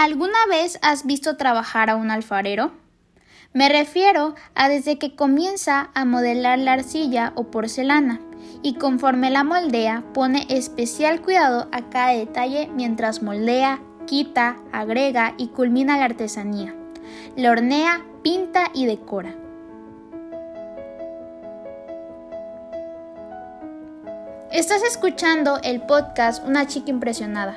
¿Alguna 0.00 0.46
vez 0.48 0.78
has 0.80 1.04
visto 1.04 1.36
trabajar 1.36 1.90
a 1.90 1.96
un 1.96 2.10
alfarero? 2.10 2.72
Me 3.52 3.68
refiero 3.68 4.34
a 4.54 4.70
desde 4.70 4.96
que 4.96 5.14
comienza 5.14 5.90
a 5.92 6.06
modelar 6.06 6.58
la 6.58 6.72
arcilla 6.72 7.34
o 7.36 7.50
porcelana 7.50 8.18
y 8.62 8.76
conforme 8.76 9.28
la 9.28 9.44
moldea 9.44 10.02
pone 10.14 10.46
especial 10.48 11.20
cuidado 11.20 11.68
a 11.70 11.90
cada 11.90 12.12
detalle 12.12 12.70
mientras 12.74 13.22
moldea, 13.22 13.82
quita, 14.06 14.56
agrega 14.72 15.34
y 15.36 15.48
culmina 15.48 15.98
la 15.98 16.06
artesanía. 16.06 16.74
La 17.36 17.50
hornea, 17.50 18.00
pinta 18.22 18.70
y 18.72 18.86
decora. 18.86 19.34
Estás 24.52 24.82
escuchando 24.82 25.60
el 25.62 25.80
podcast 25.80 26.44
Una 26.44 26.66
chica 26.66 26.90
impresionada. 26.90 27.56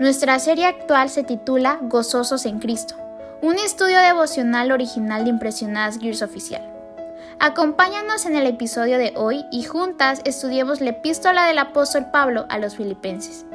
Nuestra 0.00 0.40
serie 0.40 0.66
actual 0.66 1.08
se 1.08 1.22
titula 1.22 1.78
Gozosos 1.82 2.46
en 2.46 2.58
Cristo, 2.58 2.96
un 3.42 3.60
estudio 3.60 4.00
devocional 4.00 4.72
original 4.72 5.22
de 5.22 5.30
Impresionadas 5.30 6.00
Gears 6.00 6.20
Oficial. 6.20 6.68
Acompáñanos 7.38 8.26
en 8.26 8.34
el 8.34 8.48
episodio 8.48 8.98
de 8.98 9.12
hoy 9.14 9.46
y 9.52 9.62
juntas 9.62 10.20
estudiemos 10.24 10.80
la 10.80 10.90
epístola 10.90 11.46
del 11.46 11.58
apóstol 11.58 12.06
Pablo 12.10 12.46
a 12.48 12.58
los 12.58 12.74
filipenses. 12.74 13.46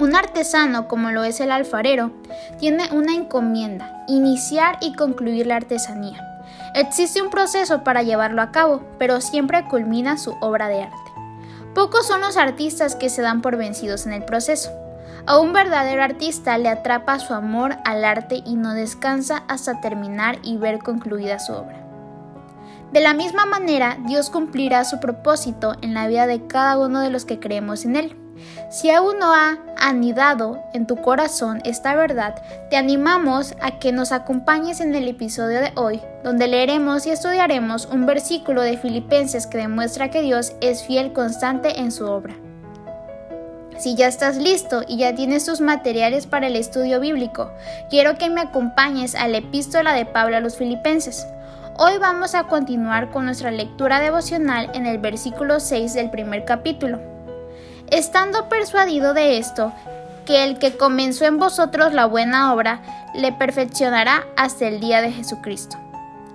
Un 0.00 0.16
artesano, 0.16 0.88
como 0.88 1.12
lo 1.12 1.22
es 1.22 1.38
el 1.38 1.52
alfarero, 1.52 2.10
tiene 2.58 2.90
una 2.90 3.14
encomienda, 3.14 4.04
iniciar 4.08 4.78
y 4.80 4.94
concluir 4.94 5.46
la 5.46 5.56
artesanía. 5.56 6.33
Existe 6.74 7.22
un 7.22 7.30
proceso 7.30 7.84
para 7.84 8.02
llevarlo 8.02 8.42
a 8.42 8.50
cabo, 8.50 8.82
pero 8.98 9.20
siempre 9.20 9.64
culmina 9.68 10.18
su 10.18 10.36
obra 10.40 10.68
de 10.68 10.82
arte. 10.82 11.12
Pocos 11.72 12.06
son 12.06 12.20
los 12.20 12.36
artistas 12.36 12.96
que 12.96 13.10
se 13.10 13.22
dan 13.22 13.42
por 13.42 13.56
vencidos 13.56 14.06
en 14.06 14.12
el 14.12 14.24
proceso. 14.24 14.72
A 15.26 15.38
un 15.38 15.52
verdadero 15.52 16.02
artista 16.02 16.58
le 16.58 16.68
atrapa 16.68 17.20
su 17.20 17.32
amor 17.32 17.76
al 17.84 18.04
arte 18.04 18.42
y 18.44 18.56
no 18.56 18.74
descansa 18.74 19.44
hasta 19.46 19.80
terminar 19.80 20.38
y 20.42 20.56
ver 20.56 20.80
concluida 20.80 21.38
su 21.38 21.52
obra. 21.52 21.80
De 22.92 23.00
la 23.00 23.14
misma 23.14 23.46
manera, 23.46 23.96
Dios 24.06 24.28
cumplirá 24.28 24.84
su 24.84 24.98
propósito 24.98 25.76
en 25.80 25.94
la 25.94 26.08
vida 26.08 26.26
de 26.26 26.46
cada 26.48 26.76
uno 26.78 27.00
de 27.00 27.10
los 27.10 27.24
que 27.24 27.38
creemos 27.38 27.84
en 27.84 27.96
Él. 27.96 28.23
Si 28.70 28.90
aún 28.90 29.18
no 29.18 29.32
ha 29.32 29.58
anidado 29.76 30.62
en 30.72 30.86
tu 30.86 30.96
corazón 30.96 31.60
esta 31.64 31.94
verdad, 31.94 32.42
te 32.70 32.76
animamos 32.76 33.54
a 33.60 33.78
que 33.78 33.92
nos 33.92 34.12
acompañes 34.12 34.80
en 34.80 34.94
el 34.94 35.08
episodio 35.08 35.60
de 35.60 35.72
hoy, 35.76 36.00
donde 36.22 36.48
leeremos 36.48 37.06
y 37.06 37.10
estudiaremos 37.10 37.86
un 37.86 38.06
versículo 38.06 38.62
de 38.62 38.76
Filipenses 38.76 39.46
que 39.46 39.58
demuestra 39.58 40.10
que 40.10 40.22
Dios 40.22 40.54
es 40.60 40.84
fiel 40.84 41.12
constante 41.12 41.80
en 41.80 41.92
su 41.92 42.06
obra. 42.06 42.34
Si 43.78 43.96
ya 43.96 44.06
estás 44.06 44.36
listo 44.36 44.82
y 44.86 44.98
ya 44.98 45.14
tienes 45.14 45.44
tus 45.44 45.60
materiales 45.60 46.26
para 46.26 46.46
el 46.46 46.56
estudio 46.56 47.00
bíblico, 47.00 47.50
quiero 47.90 48.16
que 48.16 48.30
me 48.30 48.40
acompañes 48.40 49.14
a 49.14 49.26
la 49.28 49.38
epístola 49.38 49.92
de 49.94 50.06
Pablo 50.06 50.36
a 50.36 50.40
los 50.40 50.56
Filipenses. 50.56 51.26
Hoy 51.76 51.98
vamos 51.98 52.36
a 52.36 52.44
continuar 52.44 53.10
con 53.10 53.24
nuestra 53.24 53.50
lectura 53.50 53.98
devocional 53.98 54.70
en 54.74 54.86
el 54.86 54.98
versículo 54.98 55.58
6 55.58 55.94
del 55.94 56.10
primer 56.10 56.44
capítulo 56.44 57.13
estando 57.90 58.48
persuadido 58.48 59.14
de 59.14 59.38
esto, 59.38 59.72
que 60.24 60.44
el 60.44 60.58
que 60.58 60.76
comenzó 60.76 61.24
en 61.24 61.38
vosotros 61.38 61.92
la 61.92 62.06
buena 62.06 62.52
obra, 62.52 62.80
le 63.14 63.32
perfeccionará 63.32 64.26
hasta 64.36 64.66
el 64.66 64.80
día 64.80 65.00
de 65.00 65.12
Jesucristo. 65.12 65.76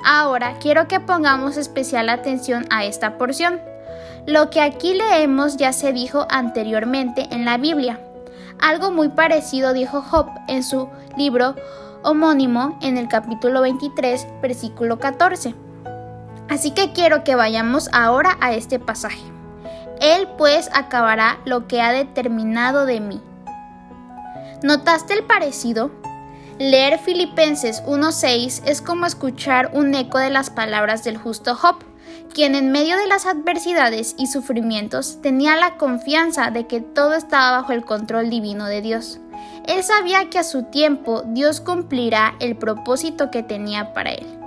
Ahora 0.04 0.56
quiero 0.60 0.88
que 0.88 1.00
pongamos 1.00 1.58
especial 1.58 2.10
atención 2.10 2.66
a 2.70 2.86
esta 2.86 3.18
porción. 3.18 3.60
Lo 4.26 4.50
que 4.50 4.62
aquí 4.62 4.94
leemos 4.94 5.58
ya 5.58 5.74
se 5.74 5.92
dijo 5.92 6.26
anteriormente 6.30 7.28
en 7.32 7.46
la 7.46 7.58
Biblia. 7.58 8.00
Algo 8.62 8.92
muy 8.92 9.10
parecido 9.10 9.74
dijo 9.74 10.02
Job 10.02 10.28
en 10.48 10.64
su 10.64 10.90
libro 11.18 11.56
homónimo 12.04 12.78
en 12.82 12.98
el 12.98 13.08
capítulo 13.08 13.62
23, 13.62 14.28
versículo 14.42 15.00
14. 15.00 15.56
Así 16.50 16.72
que 16.72 16.94
quiero 16.94 17.24
que 17.24 17.36
vayamos 17.36 17.90
ahora 17.92 18.38
a 18.40 18.54
este 18.54 18.80
pasaje. 18.80 19.39
Él 20.02 20.28
pues 20.38 20.70
acabará 20.74 21.40
lo 21.46 21.68
que 21.68 21.82
ha 21.82 21.92
determinado 21.92 22.86
de 22.86 23.00
mí. 23.00 23.22
¿Notaste 24.64 25.14
el 25.14 25.24
parecido? 25.24 25.92
Leer 26.58 27.00
Filipenses 27.00 27.84
1.6 27.84 28.64
es 28.66 28.82
como 28.82 29.06
escuchar 29.06 29.72
un 29.74 29.96
eco 29.96 30.18
de 30.18 30.30
las 30.30 30.50
palabras 30.50 31.04
del 31.06 31.18
justo 31.18 31.56
Job, 31.56 31.78
quien 32.34 32.56
en 32.56 32.72
medio 32.72 32.98
de 32.98 33.08
las 33.08 33.26
adversidades 33.26 34.16
y 34.18 34.28
sufrimientos 34.28 35.22
tenía 35.22 35.56
la 35.56 35.78
confianza 35.78 36.52
de 36.52 36.68
que 36.68 36.82
todo 36.82 37.14
estaba 37.14 37.52
bajo 37.52 37.72
el 37.72 37.86
control 37.86 38.30
divino 38.30 38.66
de 38.66 38.82
Dios. 38.82 39.20
Él 39.68 39.84
sabía 39.84 40.30
que 40.30 40.40
a 40.40 40.44
su 40.44 40.64
tiempo 40.64 41.24
Dios 41.28 41.62
cumplirá 41.62 42.36
el 42.40 42.58
propósito 42.58 43.32
que 43.32 43.44
tenía 43.44 43.94
para 43.94 44.12
él. 44.12 44.39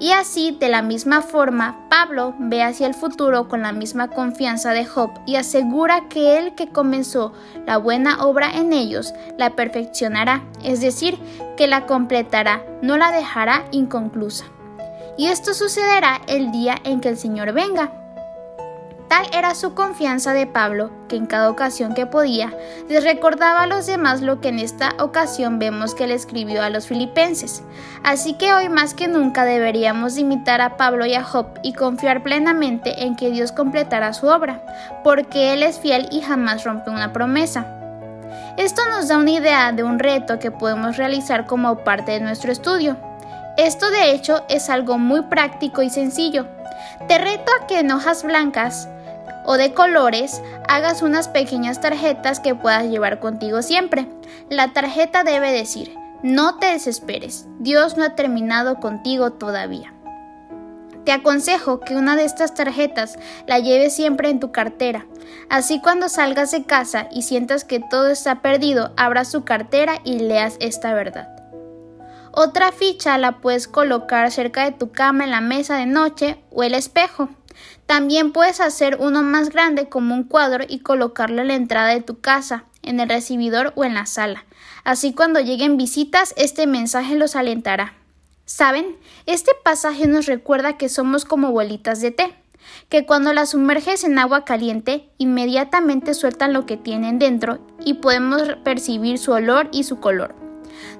Y 0.00 0.12
así, 0.12 0.56
de 0.58 0.70
la 0.70 0.80
misma 0.80 1.20
forma, 1.20 1.86
Pablo 1.90 2.34
ve 2.38 2.62
hacia 2.62 2.86
el 2.86 2.94
futuro 2.94 3.48
con 3.48 3.60
la 3.60 3.72
misma 3.72 4.08
confianza 4.08 4.72
de 4.72 4.86
Job 4.86 5.10
y 5.26 5.36
asegura 5.36 6.08
que 6.08 6.38
el 6.38 6.54
que 6.54 6.70
comenzó 6.70 7.34
la 7.66 7.76
buena 7.76 8.24
obra 8.24 8.50
en 8.50 8.72
ellos 8.72 9.12
la 9.36 9.54
perfeccionará, 9.56 10.42
es 10.64 10.80
decir, 10.80 11.18
que 11.58 11.66
la 11.66 11.84
completará, 11.84 12.64
no 12.80 12.96
la 12.96 13.12
dejará 13.12 13.66
inconclusa. 13.72 14.46
Y 15.18 15.26
esto 15.26 15.52
sucederá 15.52 16.22
el 16.28 16.50
día 16.50 16.76
en 16.82 17.02
que 17.02 17.10
el 17.10 17.18
Señor 17.18 17.52
venga. 17.52 17.99
Tal 19.10 19.26
era 19.32 19.56
su 19.56 19.74
confianza 19.74 20.32
de 20.34 20.46
Pablo, 20.46 20.92
que 21.08 21.16
en 21.16 21.26
cada 21.26 21.50
ocasión 21.50 21.94
que 21.94 22.06
podía, 22.06 22.56
les 22.88 23.02
recordaba 23.02 23.62
a 23.62 23.66
los 23.66 23.86
demás 23.86 24.20
lo 24.20 24.40
que 24.40 24.50
en 24.50 24.60
esta 24.60 24.90
ocasión 25.00 25.58
vemos 25.58 25.96
que 25.96 26.06
le 26.06 26.14
escribió 26.14 26.62
a 26.62 26.70
los 26.70 26.86
filipenses. 26.86 27.64
Así 28.04 28.34
que 28.34 28.52
hoy 28.52 28.68
más 28.68 28.94
que 28.94 29.08
nunca 29.08 29.44
deberíamos 29.44 30.16
imitar 30.16 30.60
a 30.60 30.76
Pablo 30.76 31.06
y 31.06 31.14
a 31.14 31.24
Job 31.24 31.46
y 31.64 31.72
confiar 31.72 32.22
plenamente 32.22 33.02
en 33.02 33.16
que 33.16 33.32
Dios 33.32 33.50
completará 33.50 34.12
su 34.12 34.28
obra, 34.28 34.62
porque 35.02 35.54
Él 35.54 35.64
es 35.64 35.80
fiel 35.80 36.06
y 36.12 36.20
jamás 36.20 36.62
rompe 36.62 36.90
una 36.90 37.12
promesa. 37.12 37.66
Esto 38.58 38.82
nos 38.90 39.08
da 39.08 39.18
una 39.18 39.32
idea 39.32 39.72
de 39.72 39.82
un 39.82 39.98
reto 39.98 40.38
que 40.38 40.52
podemos 40.52 40.96
realizar 40.96 41.46
como 41.46 41.78
parte 41.78 42.12
de 42.12 42.20
nuestro 42.20 42.52
estudio. 42.52 42.96
Esto 43.56 43.90
de 43.90 44.12
hecho 44.12 44.44
es 44.48 44.70
algo 44.70 44.98
muy 44.98 45.22
práctico 45.22 45.82
y 45.82 45.90
sencillo. 45.90 46.46
Te 47.08 47.18
reto 47.18 47.50
a 47.60 47.66
que 47.66 47.80
en 47.80 47.90
hojas 47.90 48.22
blancas 48.22 48.88
o 49.44 49.56
de 49.56 49.72
colores, 49.74 50.42
hagas 50.68 51.02
unas 51.02 51.28
pequeñas 51.28 51.80
tarjetas 51.80 52.40
que 52.40 52.54
puedas 52.54 52.84
llevar 52.84 53.20
contigo 53.20 53.62
siempre. 53.62 54.06
La 54.48 54.72
tarjeta 54.72 55.24
debe 55.24 55.52
decir, 55.52 55.94
no 56.22 56.58
te 56.58 56.66
desesperes, 56.66 57.46
Dios 57.58 57.96
no 57.96 58.04
ha 58.04 58.14
terminado 58.14 58.76
contigo 58.76 59.32
todavía. 59.32 59.94
Te 61.04 61.12
aconsejo 61.12 61.80
que 61.80 61.96
una 61.96 62.14
de 62.14 62.24
estas 62.24 62.54
tarjetas 62.54 63.18
la 63.46 63.58
lleves 63.58 63.94
siempre 63.96 64.28
en 64.28 64.38
tu 64.38 64.52
cartera. 64.52 65.06
Así 65.48 65.80
cuando 65.80 66.08
salgas 66.08 66.50
de 66.50 66.64
casa 66.64 67.08
y 67.10 67.22
sientas 67.22 67.64
que 67.64 67.80
todo 67.80 68.08
está 68.08 68.42
perdido, 68.42 68.92
abras 68.96 69.32
tu 69.32 69.44
cartera 69.44 70.00
y 70.04 70.18
leas 70.18 70.56
esta 70.60 70.92
verdad. 70.92 71.28
Otra 72.32 72.70
ficha 72.70 73.18
la 73.18 73.40
puedes 73.40 73.66
colocar 73.66 74.30
cerca 74.30 74.64
de 74.64 74.72
tu 74.72 74.92
cama 74.92 75.24
en 75.24 75.30
la 75.30 75.40
mesa 75.40 75.76
de 75.76 75.86
noche 75.86 76.44
o 76.50 76.62
el 76.62 76.74
espejo. 76.74 77.28
También 77.86 78.32
puedes 78.32 78.60
hacer 78.60 78.96
uno 79.00 79.22
más 79.22 79.50
grande 79.50 79.88
como 79.88 80.14
un 80.14 80.24
cuadro 80.24 80.64
y 80.68 80.80
colocarlo 80.80 81.42
en 81.42 81.48
la 81.48 81.54
entrada 81.54 81.88
de 81.88 82.02
tu 82.02 82.20
casa, 82.20 82.64
en 82.82 83.00
el 83.00 83.08
recibidor 83.08 83.72
o 83.76 83.84
en 83.84 83.94
la 83.94 84.06
sala. 84.06 84.44
Así 84.84 85.12
cuando 85.12 85.40
lleguen 85.40 85.76
visitas, 85.76 86.34
este 86.36 86.66
mensaje 86.66 87.16
los 87.16 87.36
alentará. 87.36 87.94
¿Saben? 88.44 88.96
Este 89.26 89.52
pasaje 89.64 90.06
nos 90.06 90.26
recuerda 90.26 90.76
que 90.76 90.88
somos 90.88 91.24
como 91.24 91.52
bolitas 91.52 92.00
de 92.00 92.10
té, 92.10 92.34
que 92.88 93.06
cuando 93.06 93.32
las 93.32 93.50
sumerges 93.50 94.04
en 94.04 94.18
agua 94.18 94.44
caliente, 94.44 95.08
inmediatamente 95.18 96.14
sueltan 96.14 96.52
lo 96.52 96.66
que 96.66 96.76
tienen 96.76 97.18
dentro 97.18 97.60
y 97.84 97.94
podemos 97.94 98.42
percibir 98.64 99.18
su 99.18 99.32
olor 99.32 99.68
y 99.72 99.84
su 99.84 100.00
color. 100.00 100.49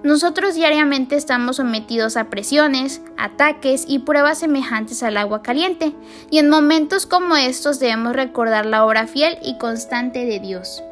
Nosotros 0.02 0.54
diariamente 0.54 1.16
estamos 1.16 1.56
sometidos 1.56 2.16
a 2.16 2.30
presiones, 2.30 3.02
ataques 3.18 3.84
y 3.86 3.98
pruebas 3.98 4.38
semejantes 4.38 5.02
al 5.02 5.18
agua 5.18 5.42
caliente, 5.42 5.94
y 6.30 6.38
en 6.38 6.48
momentos 6.48 7.04
como 7.04 7.36
estos 7.36 7.80
debemos 7.80 8.14
recordar 8.14 8.64
la 8.64 8.86
obra 8.86 9.06
fiel 9.06 9.36
y 9.42 9.58
constante 9.58 10.24
de 10.24 10.40
Dios. 10.40 10.82